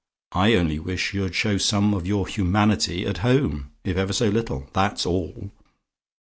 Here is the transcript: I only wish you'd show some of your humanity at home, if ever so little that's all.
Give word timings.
I 0.31 0.55
only 0.55 0.79
wish 0.79 1.13
you'd 1.13 1.35
show 1.35 1.59
some 1.59 1.93
of 1.93 2.07
your 2.07 2.25
humanity 2.25 3.05
at 3.05 3.19
home, 3.19 3.71
if 3.83 3.97
ever 3.97 4.13
so 4.13 4.29
little 4.29 4.67
that's 4.73 5.05
all. 5.05 5.51